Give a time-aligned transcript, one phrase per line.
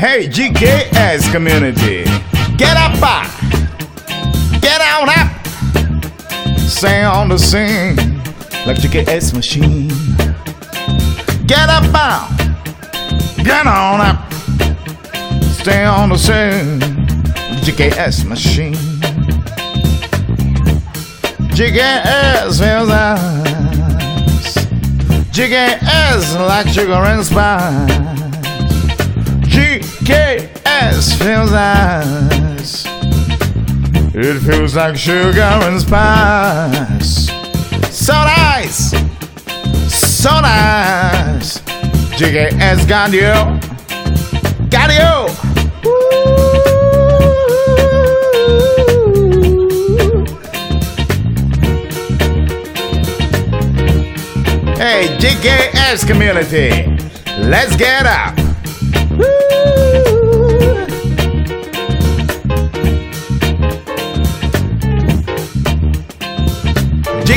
[0.00, 2.04] Hey, GKS community,
[2.56, 3.28] get up, uh,
[4.58, 5.46] get on up,
[6.56, 7.96] sing on the scene.
[8.64, 9.88] Like GKS machine.
[11.46, 12.34] Get up, uh,
[13.44, 14.32] get on up,
[15.60, 16.80] stay on the scene,
[17.60, 18.72] GKS machine.
[21.52, 24.56] GKS feels us,
[25.36, 28.00] GKS like sugar and spice.
[30.10, 32.84] GKS feels nice.
[34.12, 37.26] It feels like sugar and spice.
[37.94, 38.90] So nice,
[39.88, 41.60] so nice.
[42.18, 43.34] GKS got you,
[44.68, 45.30] got you.
[54.76, 56.96] Hey, GKS community,
[57.38, 58.36] let's get up.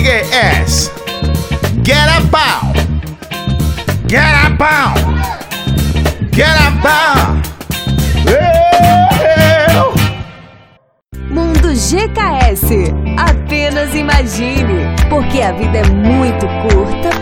[0.03, 0.91] GKS,
[1.81, 2.75] get up bound,
[4.05, 4.99] get up bound,
[6.29, 7.47] get up bound.
[11.29, 12.91] Mundo GKS.
[13.15, 17.12] Apenas imagine, porque a vida é muito curta